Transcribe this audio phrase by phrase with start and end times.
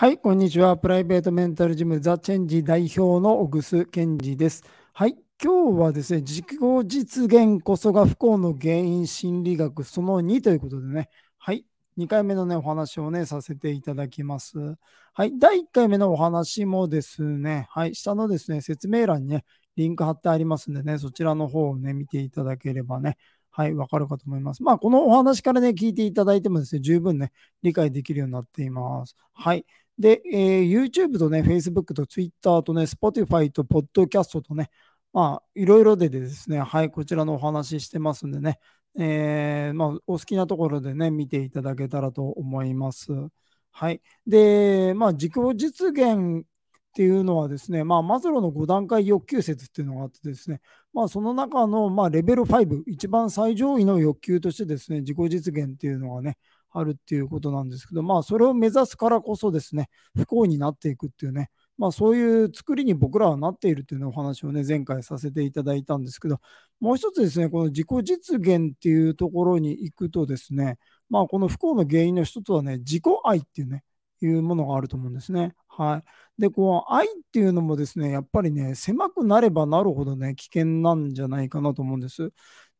[0.00, 0.76] はい、こんにちは。
[0.76, 4.62] プライベートメンタルジムザ・チェンジ代表の小楠健二です。
[4.92, 6.46] はい、今日はですね、自己
[6.86, 11.64] 実現こそが不幸の原因心理学その2ということでね、はい、
[11.96, 14.56] 2回目のね、お話をね、させていただきます。
[15.14, 23.16] はい、第1回目のお話もですね、はい、下のですね、説明欄にね、リンク貼ってありますんでね、そちらの方をね、見ていただければね、
[23.50, 24.62] はい、わかるかと思います。
[24.62, 27.32] まあ、このお話からね、聞いていただいてもですね、十分ね、
[27.64, 29.16] 理解できるようになっています。
[29.34, 29.66] はい。
[29.98, 34.70] で、えー、YouTube とね、Facebook と Twitter とね、Spotify と Podcast とね、
[35.12, 38.58] まあ、いろいろでですね、はい、こちらのお話ししてますんでね、
[38.98, 43.12] えー、まあ、お好きなところでね、見ていただけたらと思います。
[43.72, 44.00] はい。
[44.26, 46.44] で、まあ、自己実現っ
[46.94, 50.60] ていうのはですね、まあ、マズローの5段階欲求説っていうのがあってですね、
[50.92, 56.38] まあ、その中の、まあ、レベル5、一番最上位の欲求としてですね、自己実現っていうのがね、
[56.70, 66.40] あるっていうことなんですけど、まあ、それを目指すからこそですね、不幸になっていくっていうね、まあ、そういう作りに僕らはなっているというお話をね、前回させていただいたんですけど、
[66.80, 73.84] もう一つですね、この自己実現っていうところに行くとですね、まあ、この不幸の原因の一つはね、自己愛っていうね、
[74.20, 75.54] いうものがあると思うんですね。
[75.68, 76.02] は
[76.38, 76.40] い。
[76.40, 82.32] で、こう、愛っていうのもですね、やっぱりね、狭くなればなるほどね、危険なんじゃないかなと思うんです。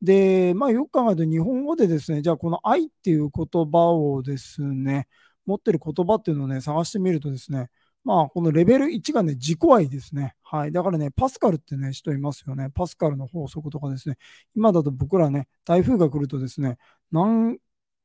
[0.03, 5.09] で、まあ、よく考えると、日本語でですね、じゃあ、この愛っていう言葉をですね、
[5.47, 7.71] 持ってる言葉っていうのをね、探してみるとですね、
[8.05, 10.35] まあ、このレベル1がね、自己愛ですね。
[10.43, 10.73] はい。
[10.73, 12.71] だからね、パスカルってね、人いますよね。
[12.71, 14.17] パスカルの法則とかですね。
[14.55, 16.79] 今だと僕らね、台風が来るとですね、
[17.11, 17.59] 何、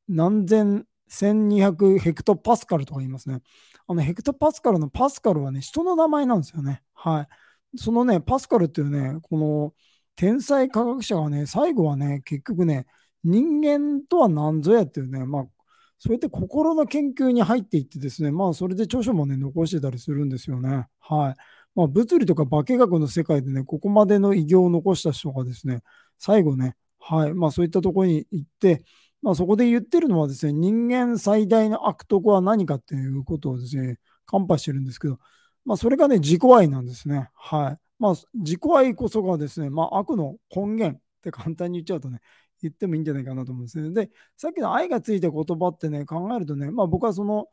[0.08, 3.40] 何千、1200ヘクトパスカルとか言いますね。
[3.86, 6.82] あの、ヘクトパスカルのパスカルはね、人の名前なんですよね。
[6.94, 7.78] はい。
[7.78, 9.74] そのね、パスカルっていうね、この、
[10.16, 12.86] 天才科学者がね、最後はね、結局ね、
[13.24, 15.46] 人間とは何ぞやっていうね、まあ、
[15.98, 20.86] そうやって心の研究に入っていってですね、まあ、それで著書もね、残してたりするんですよね。
[21.00, 21.34] はい。
[21.74, 25.82] まあ、物理とか化学の世界でね、ここまでの偉業を残した人がですね、
[26.18, 28.84] 最後ね、はい、まあ、そういったところに行って、
[29.22, 35.18] まあ、そこで言ってるのはですね、人間最大の悪徳は何かっていうことをですね、カンパしてるんですけど、
[35.64, 37.30] まあ、それがね、自己愛なんですね。
[37.34, 37.83] はい。
[38.04, 42.20] まあ、自己愛こそがですね、まあ、悪の根源って簡単に言っちゃうとね、
[42.60, 43.94] 言ってもいいんじゃないかなと思うんですね。
[43.94, 47.48] で、さっきの愛がついた言葉ってね、考えるとね、まあ僕はその、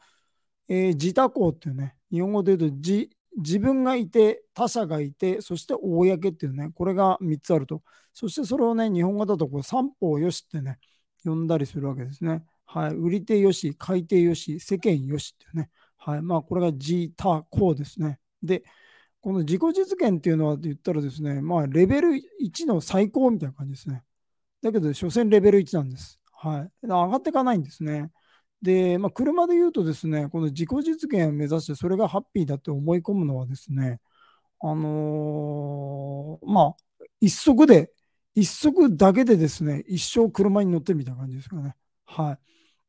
[0.67, 7.81] えー、自他公っていうね、日本語で言うと自、自分がいて、他者がいて、そして公っていうね、これが3つあると。
[8.13, 10.79] そしてそれをね、日本語だとこう三方よしってね、
[11.23, 12.43] 呼んだりするわけですね。
[12.65, 12.93] はい。
[12.93, 15.69] 売り手よし、買い手よし、世間よしっていうね。
[15.95, 16.21] はい。
[16.21, 18.19] まあこれが自他公ですね。
[18.43, 18.63] で、
[19.21, 22.09] この自己実現っていうのは言ったらですね、まあ、レベル
[22.39, 24.03] 1の最高みたいな感じですね。
[24.61, 26.19] だけど、所詮レベル1なんです。
[26.33, 26.71] はい。
[26.81, 28.11] 上がっていかないんですね。
[28.61, 33.99] で、まあ、車で言うとですね、この自己実現を目指して、それがハッピーだって思い込むのはですね、
[34.59, 36.75] あのー、まあ、
[37.19, 37.91] 一足で、
[38.35, 41.75] 一足だけでですね、一生車に乗ってみたいな感じですかね。
[42.05, 42.39] はい。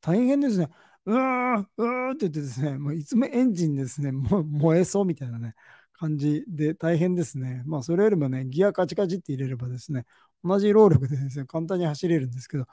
[0.00, 0.69] 大変ですね。
[1.06, 5.54] うーん、うーんって言ってですね、もういつもエンジンですね、も燃えそうみたいなね、
[6.03, 7.63] 感じで大変ですね。
[7.65, 10.05] まあ、それよりもね、ギアカチカチって入れればですね、
[10.43, 12.67] 同じ労力でですね、簡単に走れるんですけど、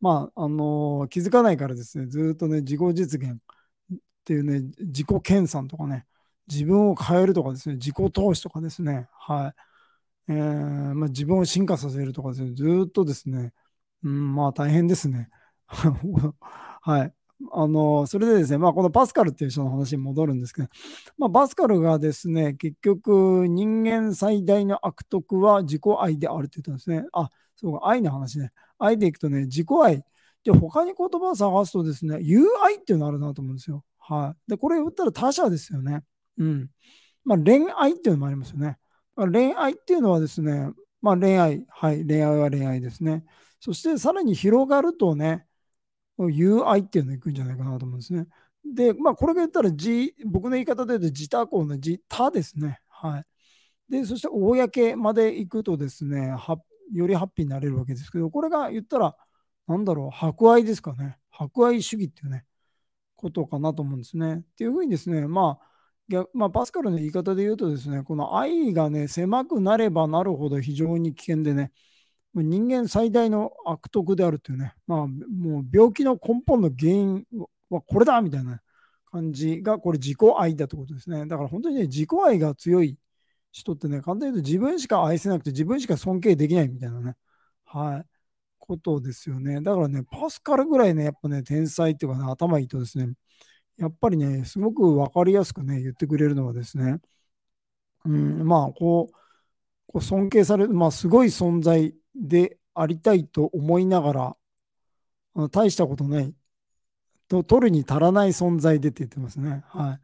[0.00, 3.38] まあ、あのー、気づかないからですね、ずっとね、自己実現っ
[4.24, 6.06] ていうね、自己研鑽とかね、
[6.48, 9.54] 自分を変えるとかですね、自己投資とかですね、は
[10.28, 10.32] い。
[10.32, 13.52] えー、まあ、自分を進化させるとかですね、ずっとですね、
[14.04, 15.30] うん、まあ大変ですね。
[16.82, 17.14] はい。
[17.52, 20.68] あの、それでですね、まあ、このパスカルっていう人の話に戻るんですけど、
[21.18, 27.06] まあ、パスカルがですね、結局、人間最大の悪徳は自己愛であるって言ったんですね。
[27.12, 28.52] あ、そうか、愛の話ね。
[28.78, 30.04] 愛でいくとね、自己愛。
[30.42, 33.84] じゃ他に言葉を探すとですね、友愛っていうのあるなと思うんですよ。
[33.98, 34.50] はい。
[34.50, 36.02] で、これ言ったら他者ですよね。
[36.38, 36.70] うん。
[37.24, 38.78] まあ、恋愛っていうのもありますよね。
[39.16, 40.72] ま、恋愛っていうのはですね、
[41.02, 41.64] まあ、恋愛。
[41.68, 42.06] はい。
[42.06, 43.24] 恋愛は恋愛ですね。
[43.60, 45.46] そして、さらに広がるとね、
[46.28, 48.26] 友愛っていうのいくんじゃないかなと思うんですね。
[48.64, 52.80] で、まあ、これが言ったら、G、僕の言い方で言うと自他公の自他ですね。
[52.88, 53.24] はい。
[53.88, 56.34] で、そして公まで行くとですね、
[56.92, 59.16] よりハッピーになれるわけですけど、これが言ったら、
[59.66, 61.18] なんだろう、博愛ですかね。
[61.30, 62.44] 博愛主義っていうね、
[63.16, 64.36] ことかなと思うんですね。
[64.36, 71.72] っていうふうにですね、まあ、まあ、パスカルの言い方で言うとですね、この愛がね、狭くなればなるほど非常に危険でね、
[72.34, 77.26] 人間最大の悪徳であるというね、まあ、もう病気の根本の原因
[77.70, 78.60] はこれだみたいな
[79.10, 81.26] 感じが、これ自己愛だってことですね。
[81.26, 82.96] だから本当にね、自己愛が強い
[83.52, 87.16] 人ってね、簡単に言うと自分しか愛せなくて自分しか尊敬できないみたいなね、
[87.64, 88.06] はい、
[88.58, 89.60] ことですよね。
[89.60, 93.12] だからね、パスカルぐらいね、やっぱね、天才っていうかね、頭いいとですね、
[93.78, 96.98] やっぱりね、すごく分かりやすくね、言ってくれるのはですね、
[98.04, 99.14] うん、まあ、こう、
[99.86, 104.36] こう尊敬される、まあ、すごい存在でありたいと思いなが
[105.34, 106.34] ら、大したことない、
[107.28, 109.62] と取るに足らない存在でって言ってますね。
[109.68, 110.00] はい。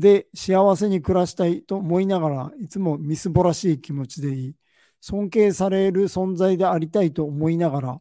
[0.00, 4.54] で、幸せに暮らしたいと思いながら、いつもみすぼらしい気持ちでいい。
[5.00, 8.00] 尊敬される存在でありたいと思いながら、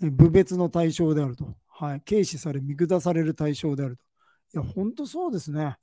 [0.00, 1.54] 部別の対象であると。
[1.68, 2.02] はい。
[2.02, 4.04] 軽視され、見下される対象であると。
[4.54, 5.76] いや、本当そうですね。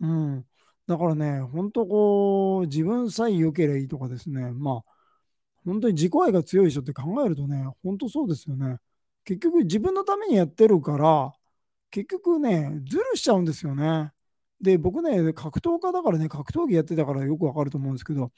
[0.00, 0.46] うん。
[0.86, 4.52] だからね、本当こう、自分さえ良ければいいとかですね。
[4.52, 4.91] まあ、
[5.64, 8.78] 本当に自己愛が強い人って考えるとね、本当そうですよね。
[9.24, 11.32] 結局自分のためにやってるから、
[11.90, 14.12] 結局ね、ズルしちゃうんですよね。
[14.60, 18.32] で、僕ね、格闘家だからね、格闘技やってたからよくわかると思うんですけど、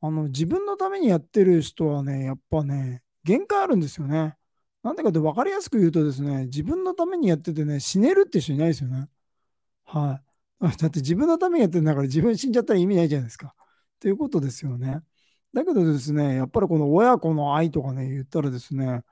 [0.00, 4.36] あの、自分のためにやってる人はね、やっぱね、限界あるんですよね。
[4.82, 9.08] なんでかって分かりやすく言うとですね、自分のためにやっててね、死ねるって人いないですよね。
[9.84, 10.20] は
[10.60, 10.66] い。
[10.78, 13.54] だって自分のためにやってるんだから自分死んじゃったら意味ないじゃないですか。
[14.00, 15.00] ということですよね。
[15.52, 19.02] だけどですね、やっぱりこの親子の愛とかね、言ったらですね、やっ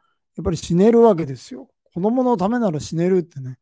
[0.44, 1.68] ぱり死ねるわけですよ。
[1.94, 3.58] 子供のためなら死ねるってね。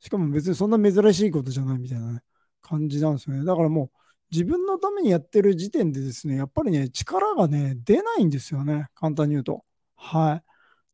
[0.00, 2.20] しかも別にそんな珍しいことじゃないみたいな、ね、
[2.60, 3.44] 感じなんですよね。
[3.44, 3.90] だからもう
[4.30, 8.88] 自分のためにやってる時点でですね、やっぱりね、力がね、出ないんですよね。
[8.94, 9.64] 簡単に言うと。
[9.96, 10.42] はい。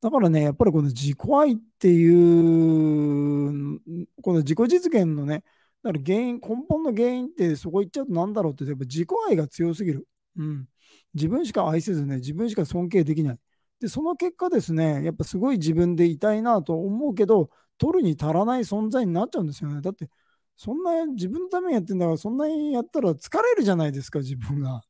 [0.01, 3.81] だからね、やっぱりこの自己愛っていう、
[4.23, 5.43] この自己実現のね、
[5.83, 10.07] だから原因、根本の原因ってそこ行っちゃうと何だろうって、やっぱ自己愛が強すぎる。
[10.37, 10.69] うん。
[11.15, 13.39] 自分しか愛せずね、自分しか尊敬できない。
[13.81, 19.81] で、その結果ですね、やっぱすごい自分でいたいなと思うけど、取るに足らない存在になっちゃうんですよね。
[19.81, 20.09] だって、
[20.57, 24.77] そんな自分のためにやってんだから、そんなにやったら疲れるじゃないですか、自分が。
[24.77, 24.81] っ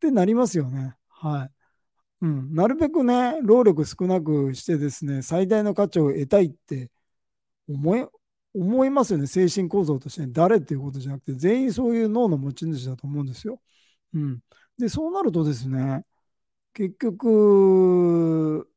[0.00, 0.96] てなりますよね。
[1.08, 1.50] はい。
[2.22, 2.54] うん。
[2.54, 6.90] なるべくね、労力少なくしてですね、最大の価値を得たいって
[7.68, 8.06] 思い、
[8.54, 13.60] 思いますよね、精神構造として、ね誰っていうことじゃなくて、全員そういう脳の持ち主だと思うんですよ。
[14.14, 14.40] うん。
[14.78, 16.04] で、そうなるとですね、
[16.72, 18.68] 結局、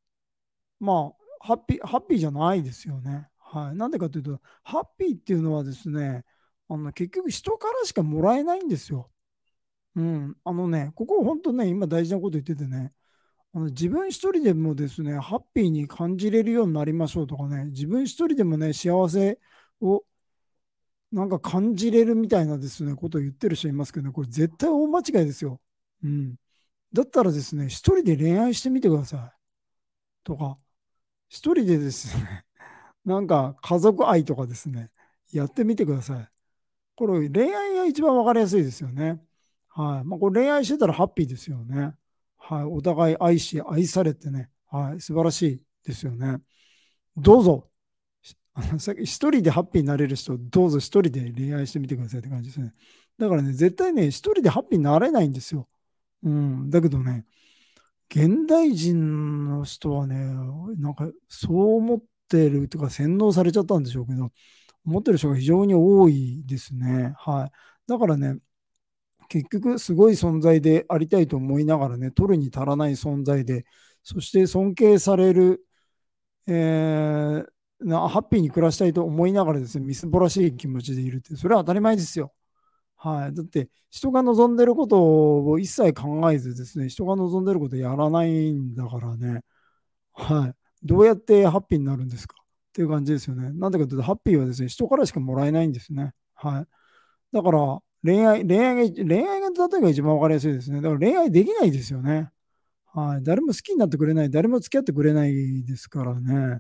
[0.79, 3.29] まあ、ハッピー、ハッピーじゃないですよね。
[3.39, 3.75] はい。
[3.75, 6.25] なんでかというと、ハッピーっていうのはですね、
[6.69, 9.09] あの結局人からしかもらえないんですよ。
[9.95, 10.37] うん。
[10.43, 12.93] あのね、ここ本当ね、今大事なこと言っててね、
[13.53, 19.39] あの自分一人でもですね、ハッピーに感じれるようになりましょうとかね、自分一人でもね、幸せ
[19.81, 20.03] を
[21.11, 25.59] なんか感じれるみたいなですね、ことを言ってる人いますけどね、これ絶対大間違いですよ。
[26.03, 26.35] うん。
[26.93, 29.37] だったらですね、一人で恋愛してみてください。
[30.23, 30.57] とか、
[31.29, 32.45] 一人でですね、
[33.05, 34.91] なんか家族愛とかですね、
[35.31, 36.29] やってみてください。
[36.95, 39.21] これ恋愛が一番わかりやすいですよね。
[39.69, 40.03] はい。
[40.05, 41.93] まあ、これ恋愛してたらハッピーですよね。
[42.37, 42.63] はい。
[42.63, 45.01] お互い愛し、愛されてね、はい。
[45.01, 46.37] 素晴らしいですよね。
[47.15, 47.69] どうぞ。
[48.53, 52.73] あの一人でハッピーになれる人、どうぞ一人で恋愛してみてくださいって感じですね。
[53.19, 55.67] だからね、絶対ね、一人でハッピーになれないんですよ。
[56.23, 57.25] うん、だけどね、
[58.09, 60.15] 現代人の人はね、
[60.77, 64.31] なんかそう思ってるとか洗脳されちゃったんでしょうけど、
[64.85, 67.13] 思ってる人が非常に多いですね。
[67.17, 67.51] はい。
[67.87, 68.39] だからね、
[69.29, 73.65] 結局すごい存在でありたいと思いながらね、取るに足らない存在で、
[74.03, 75.65] そして尊敬される、
[76.47, 77.45] えー、
[77.81, 82.33] なハッピーに暮らしたいと思いながらですね、みすぼらしい気持ちでいるって、それは当たり前ですよ。
[82.97, 83.33] はい。
[83.33, 89.41] だって、人が望んでることを一切考えずですね、人が望んでることやらないんだからね、
[90.13, 90.55] はい。
[90.83, 93.51] どうやってハッピーになるんですかっていう感じですよね。
[93.53, 96.13] なんでかというと、ハッピーはですね、人からしかもらえないんですね。
[96.35, 96.67] はい。
[97.33, 100.81] だから、恋愛、恋愛が、恋愛が例えば一番わかりやすいですね。
[100.81, 102.31] だから恋愛できないですよね。
[102.93, 103.23] はい。
[103.23, 106.59] 誰も好きになってくれない、誰も付き合ってくれないですからね。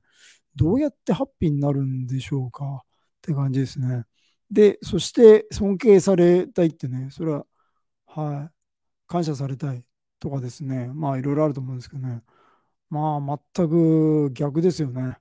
[0.55, 2.85] どうやってハッピーになるんでしょうかっ
[3.21, 4.05] て感じですね。
[4.51, 7.45] で、そして尊敬されたいってね、それは、
[8.05, 8.53] はい、
[9.07, 9.83] 感謝されたい
[10.19, 12.23] とかですね、まあいろいろあると思うんですけどね、
[12.89, 15.17] まあ全く逆ですよね。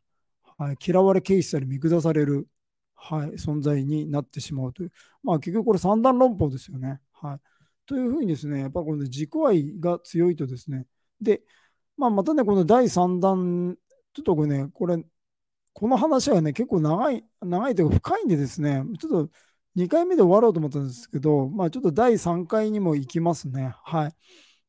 [0.58, 2.48] はい、嫌われ軽視され見下される、
[2.94, 4.92] はい、存在になってしまうという、
[5.22, 7.00] まあ結局これ三段論法ですよね。
[7.12, 7.40] はい、
[7.86, 10.86] というふうにですね、やっぱこの自己愛が強いとですね、
[11.20, 11.42] で、
[11.96, 13.76] まあ、またね、この第3弾、
[14.12, 15.02] ちょっとこれね、これ、
[15.78, 19.32] この話はね、結構長い、長いというか深いんでですね、ちょっと
[19.74, 23.74] 2回目で終わろうと思ったんですけど、まあちょっと第3回にも行きますね。
[23.84, 24.12] はい。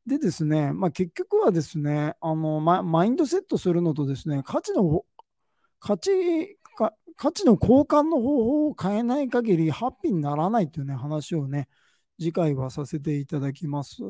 [0.05, 5.05] でですね、まあ結局はですね、あの、マインドセットするのとですね、価値の、
[5.79, 6.11] 価値、
[7.15, 11.69] 価値の交換の方法を変えない限りハッピーにならないというね、話をね、
[12.19, 14.01] 次回はさせていただきます。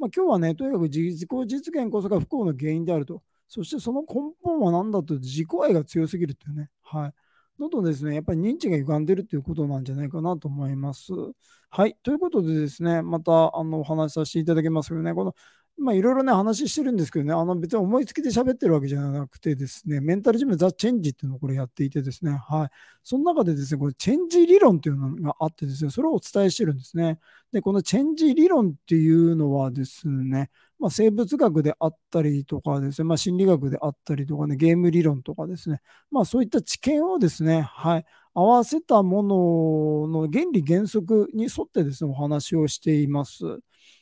[0.00, 3.22] まあ今日はね、とにかく自己実現こそが不幸の原因であると。
[3.50, 6.70] そしてその根本は何だと自己愛が強すぎるっていうね。
[6.82, 7.12] はい。
[7.58, 11.12] どんどですね、やっぱり認知が歪んでるっていうことなんじゃないかなと思います。
[11.68, 11.96] はい。
[12.04, 15.34] ということでですね、またあのお話しさせていただきますけどね、この
[15.80, 22.68] まあ、いろいろね、話してるんですけどね、あの別に思いつきで喋ってるわけじゃなくてですね、メンタルジムザ・チェンジっていうのをこれやっていてですね、はい。
[23.02, 27.18] その中でですね、これチェンジ理論っていうのがあってですね、それをお伝えしてるんですね。
[27.50, 30.50] で、このチェンジ理論っていうのはですね、
[30.80, 39.22] まあ、生物学であったりとかですね、まあ、心理学であったりとかね、ゲーム理論とかですね、まあそういった知見をですね、はい、合わせたも
[40.08, 43.44] のの原理原則に沿ってですね、お話をしています。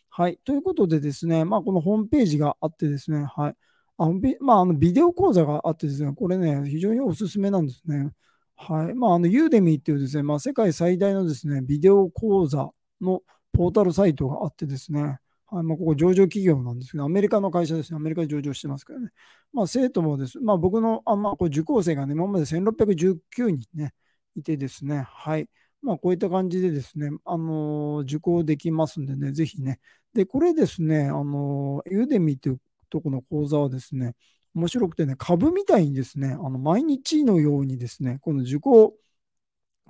[0.08, 0.38] はい。
[0.44, 3.56] ということでですね、まあ、このホームページがあってですね、はい。
[3.98, 4.08] あ
[4.40, 8.12] まあ、あのビデオ講座があってですね、これね、非常におすすめなんですね。
[8.56, 8.94] はい。
[8.94, 12.70] まあ、あの、ユーデミーっていうですね、まあ、世界最大のですね、ビデオ講座
[13.00, 15.18] のポータルサイトがあってですね、
[15.50, 19.10] はいまあ、ここ上場企業なんですけど、アメリカの会社ですね、アメリカで上場してますからね。
[19.52, 23.94] まあ、生徒もです、まあ、僕の、あまあ、これ受講生がね、今まで1619人ね、
[24.36, 25.48] いてですね、はい。
[25.80, 29.80] まあ、こういった感じでですね、あのー、受講できますんでね、ぜひね。
[30.12, 34.16] で、これですね、あのー、ユーデミというとこの講座はですね、
[34.54, 38.94] 面白くてね、株みたいにですね、あの毎日のようにですね、この受講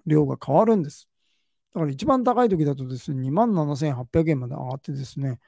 [0.06, 1.08] 料が変わるんです。
[1.74, 5.38] だから一番高い時だとですね、2万7800円まで上がってですね、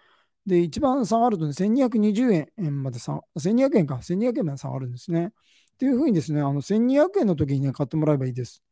[0.46, 5.28] で、一番下がるとね、1220円まで下1200円か、1200円まで下がるんですね。
[5.28, 5.30] っ
[5.78, 8.62] ていうふうにですね、あの1200円の時にね、買ってもらえばいいです。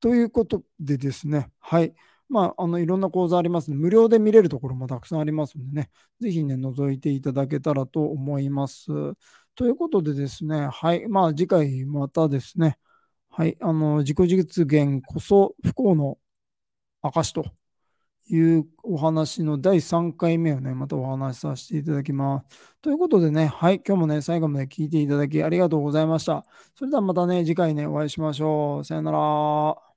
[0.00, 1.94] ということでですね、はい。
[2.28, 5.90] まあ、あのいろんな講座ありますので、無料で見れるところもたくさんありますのでね、
[6.20, 8.86] ぜひね、覗いていただけたらと思います。
[9.54, 11.08] ということでですね、はい。
[11.08, 12.78] まあ、次回またですね、
[13.30, 13.56] はい。
[13.60, 16.18] あの、自己実現こそ不幸の
[17.12, 17.44] 証と
[18.30, 22.76] いうお話の第3回目をね、またお話しさせていただきます。
[22.82, 23.80] ということでね、はい。
[23.86, 26.44] 今日もね、最後まで聞いていただきありがとうございました。
[26.74, 28.84] それではまたね、次回ね、お会いしましょう。
[28.84, 29.87] さよなら。